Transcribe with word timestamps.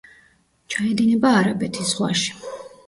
ჩაედინება 0.75 1.37
არაბეთის 1.43 1.95
ზღვაში. 1.95 2.37